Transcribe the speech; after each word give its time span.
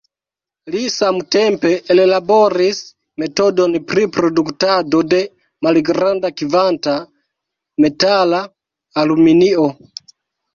Li 0.75 0.79
samtempe 0.91 1.73
ellaboris 1.95 2.79
metodon 3.23 3.75
pri 3.91 4.05
produktado 4.15 5.01
de 5.11 5.19
malgrand-kvanta 5.69 6.97
metala 7.87 8.41
aluminio. 9.05 9.69